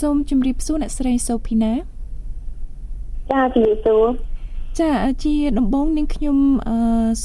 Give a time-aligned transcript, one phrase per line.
[0.00, 1.72] សូមជម្រាបសួរអ្នកស្រីសូភីណា
[3.30, 4.06] ចាជម្រាបសួរ
[4.80, 4.92] ចា
[5.24, 6.76] ជាដំបងនាងខ្ញុំអឺ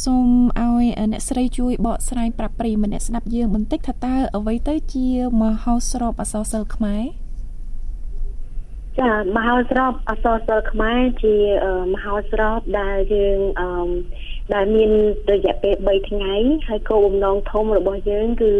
[0.03, 0.27] សូម
[0.59, 5.07] ឲ្យអ្នកស្រីជួយបកស្រាយប្រាប់ប្រិយមិត្តអ្នកស្ដាប់យើងបន្តិចថាតើអ្វីទៅជា
[5.41, 7.03] មហោស្រពអសរសិល្ប៍ខ្មែរ
[8.99, 11.35] ចាមហោស្រពអសរសិល្ប៍ខ្មែរជា
[11.93, 13.91] មហោស្រពដែលយើងអឺ
[14.53, 14.91] ដែលមាន
[15.31, 16.33] រយៈពេល3ថ្ងៃ
[16.67, 18.51] ហើយគោលបំណងធំរបស់យើងគឺ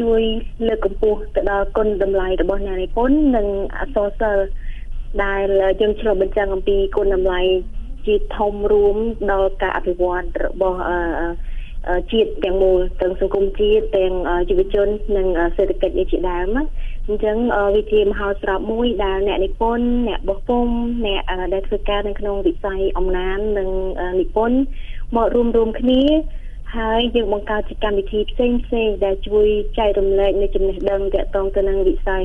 [0.00, 0.22] ជួយ
[0.66, 3.46] លើកកម្ពស់ទៅដល់គុណតម្លៃរបស់អ្នកនិពន្ធនិង
[3.78, 4.50] អសរសិល្ប៍
[5.24, 5.46] ដែល
[5.80, 7.40] យើងឆ្លុះបញ្ចាំងអំពីគុណតម្លៃ
[8.06, 8.96] ជាធំរួម
[9.32, 10.78] ដល់ការអភិវឌ្ឍរបស់
[12.12, 14.12] ជាតិទាំងមូលទាំងសង្គមជាតិទាំង
[14.48, 16.48] យុវជន និងសេដ្ឋកិច្ចនេះជាដើម
[17.08, 17.36] អញ្ចឹង
[17.74, 20.66] វាជាមហោស្រពមួយដែលអ្នកនិពន្ធអ្នកបោះពុំ
[21.06, 21.22] អ្នក
[21.54, 23.70] ដែលធ្វើការនៅក្នុងវិស័យអំណាននិង
[24.20, 24.58] និពន្ធ
[25.16, 26.02] មករួមរួមគ្នា
[26.76, 29.46] ហើយយើងបង្កើតជាកម្មវិធីផ្សេងផ្សេងដែលជួយ
[29.78, 32.24] ចែករំលែកនៅចំណេះដឹងទាក់ទងទៅនឹងវិស័យ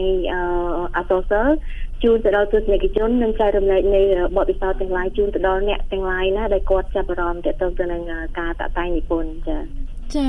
[0.95, 1.57] អសរសិល្ប៍
[2.03, 4.01] ជូនទៅដល់ទស្សនិកជននិងចែករំលែកនៃ
[4.37, 8.01] បទពិសោធន៍ទាំងឡាយជូនទៅដល់អ្នកទាំងឡាយណាដែលគាត់ចាប់អារម្មណ៍ទាក់ទងទៅនឹង
[8.39, 9.84] ការតាក់តែងនិពន្ធចា៎
[10.15, 10.27] ចា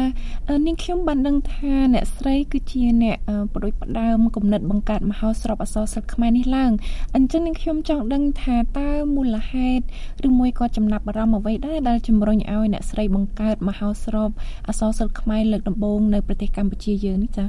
[0.67, 3.17] នាងខ្ញុំបានដឹងថាអ្នកស្រីគឺជាអ្នក
[3.55, 6.71] បដិបដើមគំនិតបង្កើតមហោស្រពអសរសិល្ប៍ខ្មែរនេះឡើង
[7.17, 9.85] អញ្ចឹងនាងខ្ញុំចង់ដឹងថាតើមូលហេតុ
[10.29, 14.31] ឬមួយក៏ចំណាប់អារម្មណ៍អ្វីដែរដែលជំរុញឲ្យអ្នកស្រីបង្កើតមហោស្រព
[14.69, 17.49] អសរសិល្ប៍ខ្មែរលើកដំបូងនៅប្រទេសកម្ពុជាយើងនេះចា៎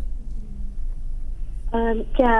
[1.75, 1.83] អឺ
[2.21, 2.35] ចា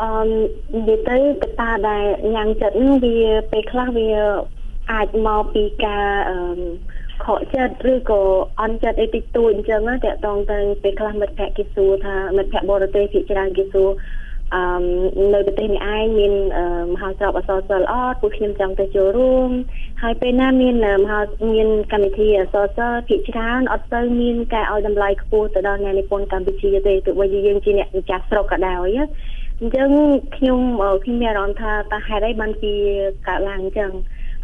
[0.00, 3.16] អឺនិយាយទៅកត្តាដែលញ៉ាំងចិត្តវា
[3.50, 4.08] ពេលខ្លះវា
[4.92, 6.38] អាចមកពីការអឺ
[7.24, 8.22] ខកចិត្តឬក៏
[8.60, 13.90] អន់ចិត្តអីតិចតួចអញ្ចឹងតាក់ទងទៅពេលខ្លះមិត្តភក្តិគេសួរថាមិត្តភក្តិបរទេសភាគច្រើនគេសួរ
[14.54, 14.62] អឺ
[15.34, 16.32] នៅប្រទេសនេះឯងមាន
[16.92, 19.50] មហោស្រពអសរសិល្ប៍អត់ពួកខ្ញុំចង់ទៅចូលរួម
[20.02, 21.20] ហើយពេលណាមានមហោ
[21.54, 28.88] មានកម្មវិធីអសរសិល្ប៍ភាគច្រើនអត់ទៅមានការឲ្យតម្លៃខ្ពស់ទៅដល់អ្នកនិពន្ធកម្ពុជាទេទោះបីជាយើងជាអ្នកម្ចាស់ស្រុកក៏ដោយ
[29.60, 29.90] អញ្ចឹង
[30.36, 30.60] ខ្ញុំ
[31.04, 32.72] ខ្ញុំមានអារម្មណ៍ថាតើហេតុអីបានពី
[33.28, 33.90] កើតឡើងអញ្ចឹង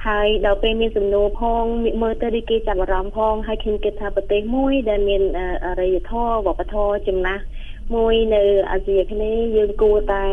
[0.06, 1.64] ហើយដល់ពេលមានសំណួរផង
[2.02, 5.22] មើលទៅដូចគេចាប់អារម្មណ៍ផងហើយខ្ញុំគិតថាប្រទេសមួយ ដែលមាន
[5.66, 7.42] អរិយធម៌វប្បធម៌ចំណាស់
[7.94, 10.24] មួយនៅអាស៊ីអាគ្នេយ៍យើងគួរតែ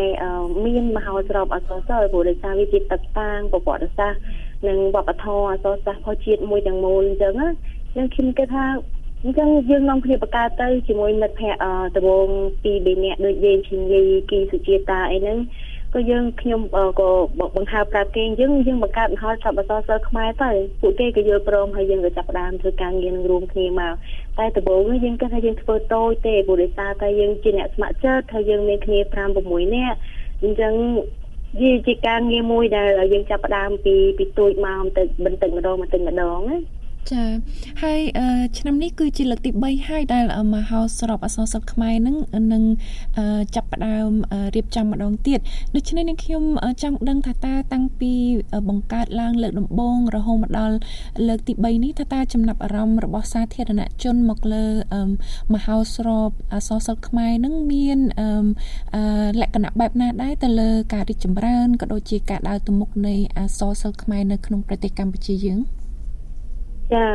[0.66, 4.20] មានមហោស្រពអក្សរសិល្ប៍ព្រោះដោយសារវាជាទឹកតាំងប្រវត្តិសាស្ត្រ
[4.68, 7.48] និងវប្បធម៌អក្សរសាស្ត្រផងជាតិមួយទាំងមូលអញ្ចឹងណា
[8.16, 8.66] ខ្ញុំគិតថា
[9.24, 11.60] អញ្ចឹងយើងនាំគ្នាបកកើតទៅជាមួយមិត្តភ័ក្តិ
[11.96, 12.28] ដំបង
[12.64, 15.38] ពីរបីនាក់ដូចយើងឈិនលីគីសុជាតាអីហ្នឹង
[15.94, 16.62] ក៏យើងខ្ញុំ
[17.00, 17.10] ក៏
[17.56, 23.94] បង្ហើបប្រាប់គេយើងយើងបង្កើតមហោស្រពអសរសិល្ប៍ខ្មែរទៅពួកគេក៏យល់ព្រមហើយយើងក៏ចាប់ផ្ដើមធ្វើការងារនឹងរួមគ្នាមក
[24.38, 29.16] តែដំបូងយើងគិតថាយើងធ្វើតូចទេព្រោះដោយសារតែយើងជាអ្នកស្ម័គ្រចិត្តហើយយើងមានគ្នា5
[29.48, 29.98] 6នាក់
[30.44, 30.74] អញ្ចឹង
[31.62, 37.24] វាជាការងារមួយដែលយើងចាប់ផ្ដើមពីពីទូចមកទៅបន្តិចម្ដងបន្តិចម្ដងណា ចា
[37.84, 38.00] ហើយ
[38.58, 40.26] ឆ្នាំនេះគឺជាលើកទី3ហើយដែល
[40.56, 42.16] មហោស្រពអសរសិល្ប៍ខ្មែរនឹង
[42.54, 42.64] នឹង
[43.56, 44.12] ចាប់ផ្ដើម
[44.56, 45.40] រៀបចំម្ដងទៀត
[45.76, 46.44] ដូច្នេះនឹងខ្ញុំ
[46.82, 48.14] ចង់ដឹងថាតើតាំងពី
[48.70, 50.76] បង្កើតឡើងលើកដំបូងរហូតមកដល់
[51.28, 54.66] លើកទី3នេះថាតើចំណាប់អារម្មណ៍របស់សាធារណជនមកលើ
[55.54, 58.00] មហោស្រពអសរសិល្ប៍ខ្មែរនឹងមាន
[59.42, 65.62] លក្ខណៈបែបណាដែរទៅលើការរីកចម្រើនក៏ដូចជាការដើរទៅមុខនៃអសរសិល្ប៍ខ្មែរនៅក្នុងប្រទេសកម្ពុជាយើង។
[66.94, 67.06] ចា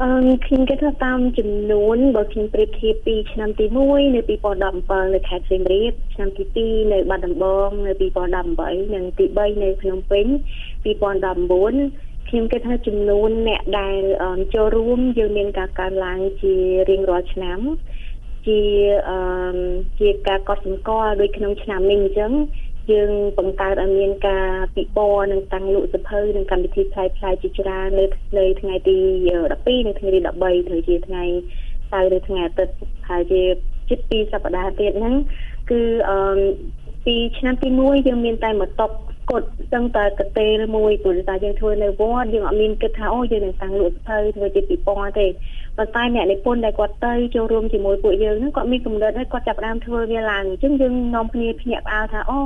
[0.00, 0.08] អឺ
[0.46, 7.92] ខ្ញុំគិតថាតាមចំនួនបើខ្ញុំប្រៀបធៀបពីឆ្នាំទី1នៅ2017នៅខេត្តសៀមរាបឆ្នាំទី2នៅបាត់ដំបងនៅ
[8.42, 10.26] 2018និងទី3នៅភ្នំពេញ
[11.06, 14.00] 2019ខ្ញុំគិតថាចំនួនអ្នកដែល
[14.54, 16.54] ចូលរួមយើងមានការកើនឡើងជា
[16.90, 17.60] រៀងរាល់ឆ្នាំ
[18.46, 18.60] ជា
[19.08, 19.18] អឺ
[19.98, 22.32] ជាការកត់សម្គាល់ដូចក្នុងឆ្នាំនេះអញ្ចឹង
[22.90, 28.04] យើងបង្កើតឲ្យមានការពិព័រណ៍និងតាំងលក់សភៅនិងកម្មវិធីផ្សាយផ្សាយជាច្រើននៅ
[28.38, 28.96] នៅថ្ងៃទី
[29.42, 31.24] 12និងថ្ងៃទី13ត្រូវជាថ្ងៃ
[31.90, 32.74] សៅរ៍ឬថ្ងៃអាទិត្យ
[33.08, 33.42] ហើយជា
[33.88, 35.14] ជិត2សប្តាហ៍ទៀតហ្នឹង
[35.70, 36.18] គឺអឺ
[37.06, 38.90] ពីឆ្នាំទី1យើងមានតែមួយតុក
[39.30, 45.26] កត់សឹងតែកតេលមួយព្រោះតែយើងធ្វើនៅវត្តយើងអត់មានគិតថាអូយើងនឹងតាំងលក់សភៅធ្វើជាពិព័រណ៍ទេ
[45.76, 52.40] ប៉ុន្តែអ្នកនិពន្ធដែលគាត់ទៅចូលរួមជាមួយពួកយើងហ្នឹងគាត់មានគំនិតហើយគាត់ចាប់ផ្ដើមធ្វើវាឡើងអញ្ចឹងយើងនាំគ្នាភ្ញាក់ផ្អើលថាអូ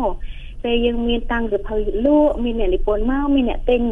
[0.65, 3.83] ពេលយើងមានតាំងសភៅលក់មានអ្នកនិពន្ធមកមានអ្នកទិញ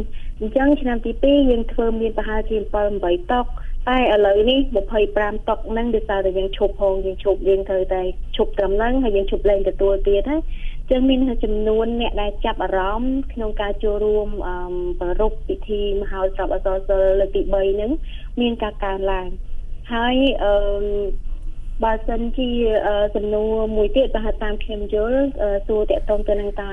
[0.40, 3.46] អញ្ចឹងឆ្នាំទី2យើងធ្វើមានប្រហែលជា7 8តុក
[3.88, 4.58] តែឥឡូវនេះ
[5.04, 8.02] 25តុកហ្នឹងដោយសារតែយើងឈប់ផងយើងឈប់យើងត្រូវតែ
[8.36, 10.42] ឈប់ត្រឹមហ្នឹងហើយយើងឈប់លេងទទួលទៀតហើយ
[10.90, 14.28] ចឹងមានចំនួនអ្នកដែលចាប់អារម្មណ៍ក្នុងការចូលរួម
[15.00, 17.90] ប្រពៃពិធីមហោស្រពអសរសិល្ប៍លើកទី3ហ្នឹង
[18.40, 19.26] មានការកើនឡើង
[19.92, 20.54] ហើយអឺ
[21.84, 22.50] បើសិនជា
[23.16, 25.20] សំណួរមួយទៀតបើតាមខ្ញុំយល់
[25.66, 26.70] សួរតកតងទៅនឹងតើ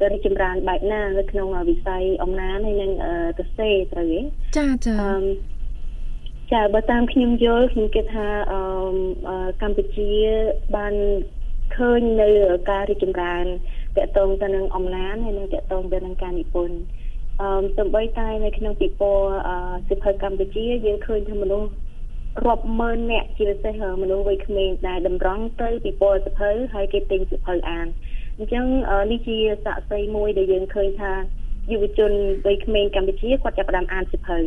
[0.00, 2.92] កើរីចម្រើនបែបណានៅក្នុងវិស័យអំណានហើយនឹង
[3.38, 4.20] ទៅសេត្រូវទេ
[4.58, 4.96] ចាចា
[6.52, 8.28] ចាបើតាមខ្ញុំយល់ខ្ញុំគិតថា
[9.62, 10.10] កម្ពុជា
[10.76, 10.94] បាន
[11.76, 12.28] ឃើញនៅ
[12.70, 13.44] ការរីកចម្រើន
[13.96, 16.76] តកតងទៅនឹងអំឡានហើយនឹងតកតងទៅនឹងការនិពន្ធ
[17.40, 19.32] អឺសំបីតែនៅក្នុងពិព័រណ៍
[19.88, 21.70] សិភៅកម្ពុជាយើងឃើញថាមនុស្ស
[22.46, 27.86] រាប់ម៉ឺនអ្នកជាពិសេសមនុស្សវ័យក្មេងដែលតម្រង់ទៅពិព័រណ៍សិភៅហើយគេទិញសិភៅអាន
[28.38, 28.64] អញ្ចឹង
[29.12, 31.12] នេះជាស័ក្តិសិទ្ធិមួយដែលយើងឃើញថា
[31.72, 32.12] យុវជន
[32.46, 34.38] វ័យក្មេងកម្ពុជាគាត់ចាប់ផ្ដើមអានសិភៅ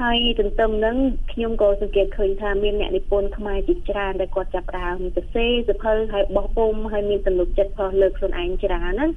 [0.00, 0.96] ហើយទន្ទឹមនឹង
[1.32, 9.08] ខ្ញុំក៏សង្កេតឃើញថាមានអ្នកនិពន្ធខ្មែរជាច្រើនដែលគាត់ចាប់ផ្ដើមសរសេរសិភៅហើយបោះពុំហើយមានទំនុកចិត្តផុសលើកខ្លួនឯងច្រើនណា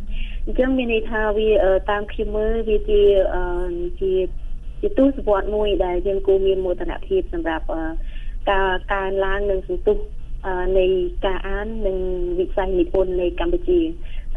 [0.45, 1.49] អញ្ចឹងមានន័យថាវា
[1.91, 3.01] តាមខ្ញុំមើលវាជា
[3.99, 4.11] ជា
[4.81, 7.65] ជាទស្សវត្សមួយដែលយើងគួរមានមោទនភាពសម្រាប់
[8.51, 9.97] ការកើនឡើងនិងសន្ទុះ
[10.77, 10.85] នៃ
[11.25, 11.97] ការអាននិង
[12.39, 13.79] វិស័យនិពន្ធនៅកម្ពុជា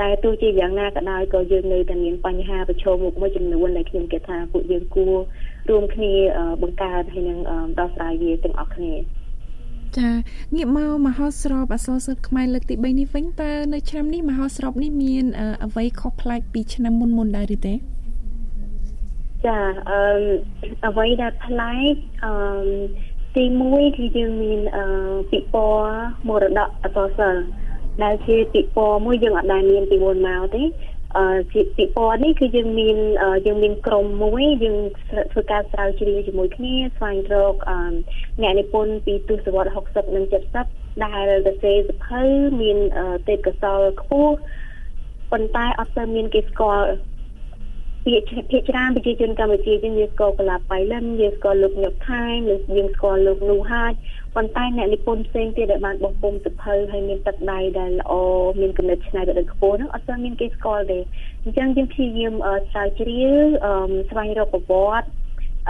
[0.00, 5.14] តែទោះជាយ៉ាងណាក៏ដោយក៏យើងនៅតែមានបញ្ហាប្រឈមមុខមួយចំនួនដែលខ្ញុំគិតថាពួកយើងគួរ
[5.70, 6.12] រួមគ្នា
[6.62, 7.38] បង្កើតហើយនឹង
[7.78, 8.94] ដោះស្រាយវាទាំងអស់គ្នា
[9.96, 10.10] ចា
[10.56, 15.24] ងាកមកមហោស្រពអក្សរសិល្ប៍ខ្មែរលើកទី3នេះវិញតើនៅឆ្នាំនេះមហោស្រពនេះមាន
[15.64, 17.74] អ្វីខុសប្លែកពីឆ្នាំមុនមុនដែរឬទេ
[19.46, 19.58] ចា
[19.90, 20.00] អឺ
[20.86, 22.32] អ្វីដែលប្លែកអឺ
[23.36, 24.84] ទី1គឺយើងមានអឺ
[25.30, 27.46] ពិព័រណ៍មរតកអក្សរសិល្ប៍
[28.02, 30.62] ដែលជាពិព័រណ៍មួយយើងអត់ដែលមានពីមុនមកទេ
[31.16, 32.96] អឺជាពិព័រណ៍នេះគឺយើងមាន
[33.46, 34.76] យើងមានក្រុមមួយយើង
[35.32, 37.54] ធ្វើការស្រាវជ្រាវជាមួយគ្នាស្វែងរក
[38.42, 40.24] អ្នកនិពន្ធពីទសវត្សរ៍60និង
[40.64, 42.22] 70ដែលទៅសេសភៅ
[42.60, 42.78] មាន
[43.28, 44.34] ទេពកោសល្យខ្ពស់
[45.32, 46.86] ប៉ុន្តែអត់សូវមានគេស្គាល់
[48.04, 53.92] ភាគភាគច្រើនប្រជាជនកម្ពុជាយើងយើងស្គាល់កលាបៃលិនយើងស្គាល់លោកញឹកថៃឬយើងស្គាល់លោកនូហាច
[54.34, 58.12] ប៉ុន្តែអ្នកនិពន្ធផ្សេងទៀតដែលបានបោះពុំសភៅហើយមានទឹកដៃដែលល្អ
[58.60, 60.98] មានគំនិតច្នៃប្រឌិតខ្ពស់ហ្នឹងអត់សូវមានគេស្គាល់ទេ
[61.44, 62.34] អញ្ចឹងយើងព្យាយាម
[62.70, 63.44] ស្រាវជ្រាវ
[64.10, 65.08] ស្វែងរកប្រវត្តិ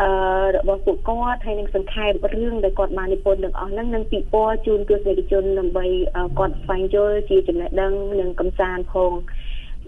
[0.00, 0.08] អឺ
[0.56, 5.86] របស់ពួកគាត់ហើយនឹងសង្ខេបរឿងដែលគាត់បាននិពន្ធទាំងអស់ហ្នឹងនឹងពិព័រណ៍ជូនទស្សនិកជនដើម្បី
[6.38, 9.12] គាត់ស្វែងយល់ជាចំណេះដឹងនិងកំសាន្តផង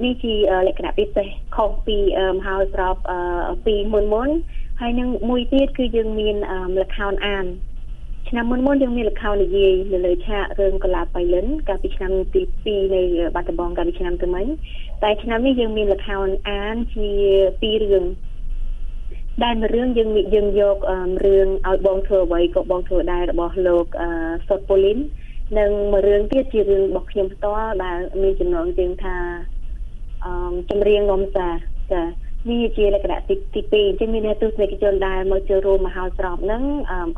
[0.05, 0.35] នេះជា
[0.67, 1.99] លក្ខណៈពិសេសខុសពី
[2.35, 2.97] មហោស្រព
[3.67, 4.29] ពីមុនមុន
[4.81, 6.37] ហើយនឹងមួយទៀតគឺយើងមាន
[6.83, 7.47] លខោនអាន
[8.29, 13.03] ឆ្នាំមុនមុនយើងមានលខោននិយាយនៅលើឆាករឿងកលាបៃលិនកាលពីឆ្នាំទី2នៃ
[13.35, 14.47] បាត់ដំបងកាលពីឆ្នាំទៅមិញ
[15.03, 17.11] តែឆ្នាំនេះយើងមានលខោនអានជា
[17.61, 18.07] ពីររឿង
[19.45, 20.77] ដែលមួយរឿងយើងយើងយក
[21.27, 23.87] រឿងឲ្យបងធ្វើអ្វីក៏បងធ្វើដែររបស់លោក
[24.49, 24.99] សុតពូលីន
[25.59, 29.17] និងមួយរឿងទៀតជារឿងរបស់ខ្ញុំផ្ទាល់ដែលមានចំណងជើងថា
[30.25, 31.49] អឺចម្រៀងនំសា
[31.93, 32.03] ចា
[32.49, 36.63] វាជាលក្ខណៈទីទី2អញ្ចឹងមានអ្នកទស្សនិកជនដែលមកចូលរួមមហោស្រពហ្នឹង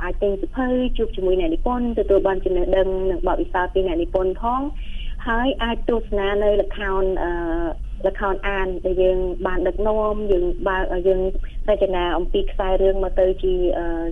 [0.02, 0.66] អាចទិញសភៅ
[0.96, 4.60] ជួបជាមួយអ្នកនិពន្ធទទួលបានចំណេះដឹងនិងបទពិសោធន៍ពីអ្នកនិពន្ធផង
[5.28, 7.32] ហើយអាចទស្សនានៅលខោនអឺ
[8.06, 10.76] លខោនអានដែលយើងបានដឹកនាំយើងបើ
[11.08, 11.20] យើង
[11.68, 13.54] រចនាអំពីខ្សែរឿងមកទៅជា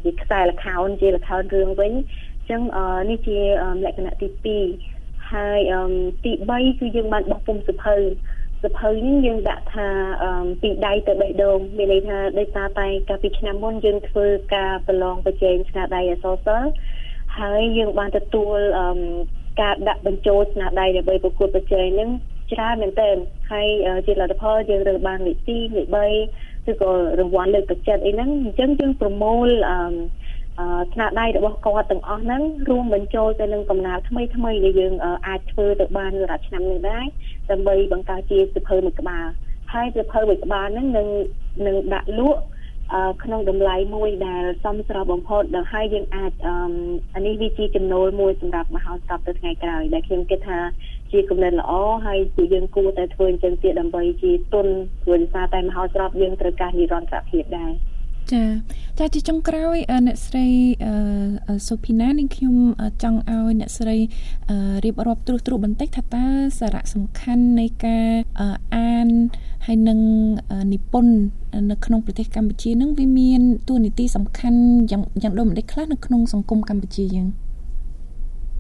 [0.05, 2.63] ជាខ្សែលខោនជាលខោនរឿងវិញអញ្ចឹង
[3.11, 3.39] នេះជា
[3.85, 4.59] លក្ខណៈទី
[4.95, 5.61] 2ហើយ
[6.25, 7.97] ទី3គឺយើងបានបោះពុំសភៅ
[8.65, 9.89] សភៅនេះយើងដាក់ថា
[10.63, 16.73] ពីដៃទៅបេះដូងមានន័យថាដោយសារតែកាលពីឆ្នាំមុនយើងធ្វើការប្រឡងប្រជែងស្នាដៃអសរសិល្ប៍
[17.39, 18.59] ហើយយើងបានទទួល
[19.61, 22.11] ការដាក់បញ្ចូលស្នាដៃដើម្បីប្រកួតប្រជែងនឹង
[22.53, 23.17] ច្រើនមែនទែន
[23.53, 23.67] ហើយ
[24.07, 25.89] ជាលទ្ធផលយើងរើសបានលេខ2លេខ
[26.67, 26.91] 3ឬក៏
[27.21, 29.77] រង្វាន់លើកទឹកចិត្តអីហ្នឹងអញ្ចឹងយើងប្រមូលអឺ
[30.93, 34.95] ស្នាដៃរបស់គាត់ទាំងអស់ហ្នឹងរួមបញ្ចូលទៅនឹងកំណើតថ្មីថ្មីដែលយើង
[35.27, 37.05] អាចធ្វើទៅបានសម្រាប់ឆ្នាំនេះដែរ
[37.51, 39.27] ដើម្បីបង្កើតជាសិភៅមួយក្បាល
[39.73, 41.09] ហើយសិភៅមួយក្បាលហ្នឹងនឹង
[41.67, 42.43] នឹងដាក់លក់
[43.25, 46.33] ក្នុងតម្លៃមួយដែលសមស្របបំផុតដល់ហើយយើងអាច
[47.15, 50.59] អានេះវាជាចំណូលមួយសម្រាប់មហោស្រពទៅថ្ងៃក្រោយដែលខ្ញុំគិតថា
[51.13, 51.73] ជាគំនិតល្អ
[52.07, 54.67] ហើយពួកយើងគួរតែធ្វើអញ្ចឹងទៀតដើម្បីជាទុន
[55.03, 57.73] ព្រោះដោយសារតែមហោស្រពយើងត្រូវការនិរន្តរភាពដែរ
[58.33, 58.43] ចា
[58.99, 60.47] ចាជាចុងក្រោយអ្នកស្រី
[61.69, 62.55] សុភីណានាងខ្ញុំ
[63.03, 63.97] ចង់ឲ្យអ្នកស្រី
[64.85, 66.27] រៀបរាប់ត្រួសត្រាសបន្តិចថាតើ
[66.59, 68.09] សារៈសំខាន់នៃការ
[68.77, 69.09] អាន
[69.67, 70.01] ហើយនឹង
[70.73, 71.15] និពន្ធ
[71.71, 74.61] នៅក្នុងប្រទេសកម្ពុជានឹងវាមានតួនាទីសំខាន់
[74.91, 77.29] យ៉ាងយ៉ាងដូចម្ដេចខ្លះនៅក្នុងសង្គមកម្ពុជាយើង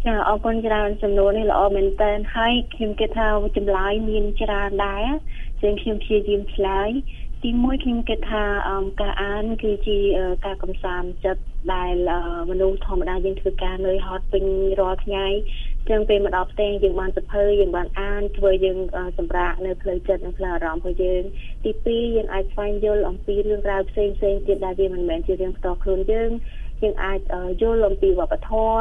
[0.06, 5.06] ចាអរគុណច្រើនចំនួននេះល្អមែនតើហើយខ្ញុំគិតថាចម្លើយមានច្រើនដែរ
[5.60, 6.90] ជាងខ្ញុំព្យាយាមឆ្លើយ
[7.44, 8.44] ទីមួយខ្ញុំគិតថា
[9.00, 9.98] ការអានគឺជា
[10.46, 11.42] ការកំសាន្តចិត្ត
[11.74, 11.94] ដែល
[12.50, 14.44] មនុស្សធម្មតាយើងធ្វើការនៅហត់ពេញ
[14.80, 15.26] រាល់ថ្ងៃ
[15.88, 18.78] ចឹងពេលមកដល់ផ្ទះយើងបានសភើយើងបានអានធ្វើយើង
[19.18, 21.22] សម្រាកនៅផ្លូវចិត្តនិងផ្លូវអារម្មណ៍របស់យើង
[21.64, 26.30] ទី2យើងអាចស្វែងយល់អំពីរឿងរ៉ាវផ្សេងផ្សេងទៀតដែលវាមិនមែនជារឿងផ្ទាល់ខ្លួនយើង
[26.82, 27.20] យើងអាច
[27.62, 28.80] យល់អំពីវប្បធម៌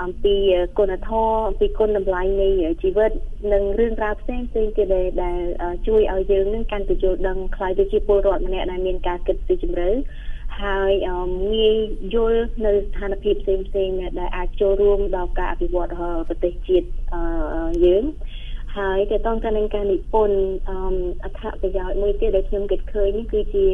[0.00, 0.36] អំពី
[0.78, 2.48] គុណធម៌អំពីគុណតម្លៃនៃ
[2.82, 3.10] ជីវិត
[3.52, 4.86] និងរឿងរ៉ាវផ្សេងផ្សេងទៀត
[5.24, 5.40] ដែល
[5.86, 9.90] ជួយឲ្យយើងនឹងកាន់តែយល់ដឹងខ្ល้ายទៅជាពលរដ្ឋម្នាក់ដែលមានការគិតស៊ីជម្រៅ
[10.62, 10.92] ហើយ
[11.52, 11.76] ងាយ
[12.14, 13.88] យល់នៅស្ថានភាពផ្សេងផ្សេង
[14.20, 15.88] ដែលអាចចូលរួមដល់ការអភិវឌ្ឍ
[16.28, 16.86] ប្រទេសជាតិ
[17.84, 18.04] យើង
[18.76, 20.38] ហើយទៅតងទៅនឹងការនិពន្ធ
[21.24, 23.66] អត្ថប្រយោជន៍មួយទៀតដែលខ្ញុំគិតឃើញនេះគឺជា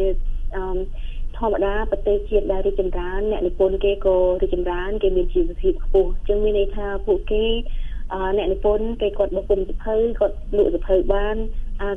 [1.38, 7.44] ធម្មតាប្រទេសជាតិដែលរីកចម្រើនអ្នកនិពន្ធគេក៏រីកចម្រើន គេមានជីវភាពខ្ពស់អញ្ចឹងមានន័យថាពួកគេ
[8.36, 11.36] អ្នកនិពន្ធគេគាត់បោះពុំសភៅគាត់លក់សភៅបាន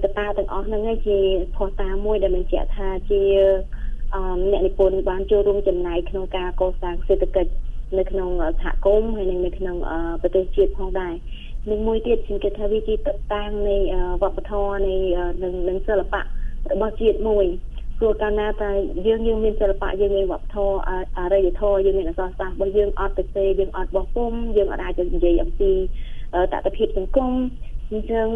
[0.03, 1.17] កតាទាំងអស់ហ្នឹងឯងជា
[1.55, 3.21] ផុសតាមួយដែលបញ្ជាក់ថាជា
[4.51, 7.51] អ្នកនិពន្ធបានចូលរួមចំណែកក្នុងការកសាងសេដ្ឋកិច្ច
[7.98, 8.29] នៅក្នុង
[8.62, 9.77] សហគមន៍ហើយនិងនៅក្នុង
[10.21, 11.13] ប្រទេសជាតិផងដែរ
[11.69, 12.98] និងមួយទៀតខ្ញុំគិតថាវាជាត
[13.33, 13.77] តាំងនៃ
[14.21, 14.95] វប្បធម៌នៃ
[15.69, 16.21] នឹងសិល្បៈ
[16.71, 17.45] របស់ជាតិមួយ
[18.01, 18.72] ព្រោះកាលណាតែ
[19.08, 20.75] យើងយើងមានសិល្បៈយើងមានវប្បធម៌
[21.17, 25.72] អរិយធម៌យើងមានអក្សរសាស្ត្ររបស់យើងអត់ទៅទេយើងអត់បោះពុំយើងអត់អាចនិយាយអំពី
[26.51, 27.31] តតិភាពសង្គម
[27.91, 28.27] អញ្ចឹង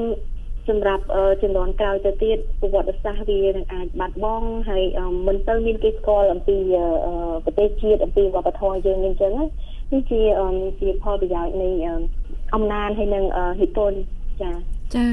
[0.70, 1.04] សម្រាប់
[1.42, 4.84] ចំនួនក្រោយទៅទៀតប្រវត្តិសាស្ត្រវានឹងអាចបាត់បង់ហើយ
[5.28, 6.58] មិនទៅមានគេស្គាល់អំពី
[7.46, 9.34] ប្រទេសជាតិអំពីវប្បធម៌យើងអញ្ចឹង
[9.92, 10.22] នេះជា
[10.82, 11.70] ជាផលប្រយោជន៍នៃ
[12.56, 13.26] អំណានហើយនឹង
[13.62, 13.98] និពន្ធ
[14.42, 15.06] ចា៎ ចា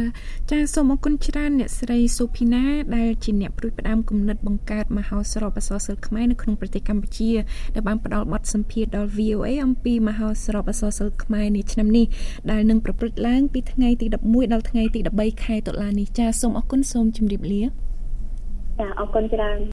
[0.50, 2.64] ចាសូមអរគុណច្រើនអ្នកស្រីសុភីណា
[2.97, 7.31] ដែលជាអ្នកព្រួយផ្ដាំគំនិតបង្កើតមហោស្រពអសរសិល្ប៍ខ្មែរនៅក្នុងប្រទេសកម្ពុជា
[7.75, 12.07] ដែលបានផ្ដល់បទសម្ភាសន៍ដល់ VOA អំពីមហោស្រពអសរសិល្ប៍ខ្មែរនាឆ្នាំនេះ
[12.50, 17.62] ដែលនឹងប្រព្រឹត្តឡើងពីថ្ងៃទី11ដល់ថ្ងៃទី13ខែតុលានេះចាសូមអរគុណសូមជម្រាបលា
[18.81, 19.59] ចាអរគុណច្រើន